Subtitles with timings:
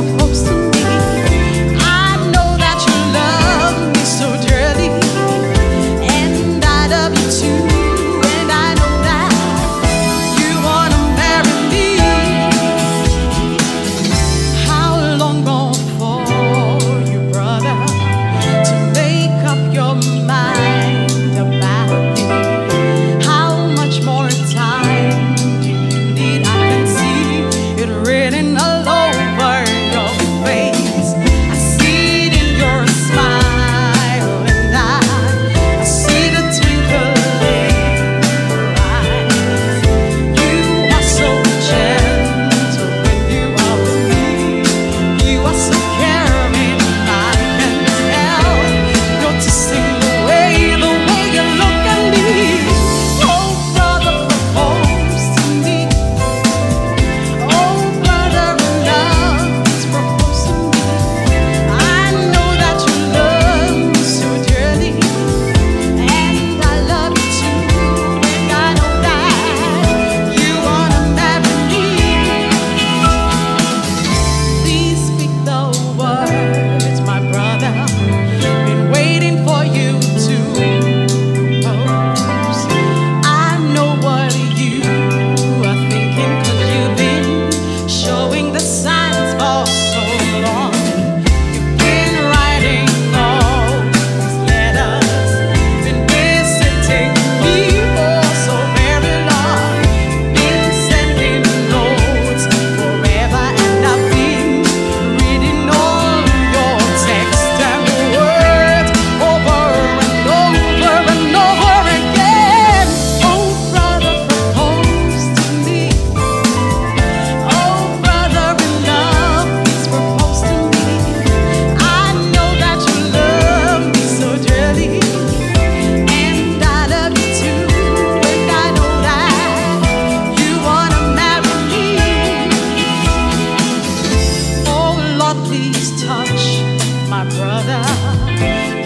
[0.00, 0.27] the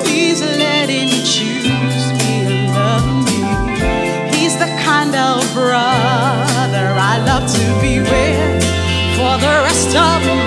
[0.00, 4.36] Please let him choose me love me.
[4.36, 8.62] He's the kind of brother I love to be with
[9.16, 10.37] for the rest of